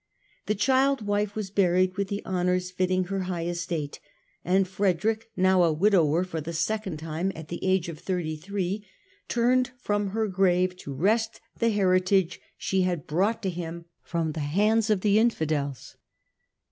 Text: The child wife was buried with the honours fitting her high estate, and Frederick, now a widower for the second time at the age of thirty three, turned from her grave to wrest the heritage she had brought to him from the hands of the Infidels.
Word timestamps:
The 0.47 0.55
child 0.55 1.05
wife 1.05 1.35
was 1.35 1.51
buried 1.51 1.95
with 1.95 2.07
the 2.07 2.25
honours 2.25 2.71
fitting 2.71 3.03
her 3.03 3.19
high 3.29 3.45
estate, 3.45 3.99
and 4.43 4.67
Frederick, 4.67 5.29
now 5.37 5.61
a 5.61 5.71
widower 5.71 6.23
for 6.23 6.41
the 6.41 6.53
second 6.53 6.97
time 6.97 7.31
at 7.35 7.49
the 7.49 7.63
age 7.63 7.87
of 7.87 7.99
thirty 7.99 8.35
three, 8.35 8.83
turned 9.27 9.69
from 9.77 10.07
her 10.07 10.27
grave 10.27 10.75
to 10.77 10.91
wrest 10.91 11.39
the 11.59 11.69
heritage 11.69 12.41
she 12.57 12.81
had 12.81 13.05
brought 13.05 13.43
to 13.43 13.49
him 13.51 13.85
from 14.01 14.31
the 14.31 14.39
hands 14.39 14.89
of 14.89 15.01
the 15.01 15.19
Infidels. 15.19 15.97